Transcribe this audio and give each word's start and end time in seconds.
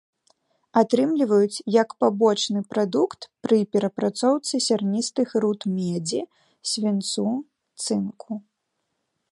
Атрымліваюць 0.79 1.63
як 1.75 1.89
пабочны 2.03 2.59
прадукт 2.73 3.21
пры 3.47 3.59
перапрацоўцы 3.77 4.53
сярністых 4.69 5.27
руд 5.45 5.61
медзі, 5.77 6.21
свінцу, 6.71 7.27
цынку. 7.85 8.31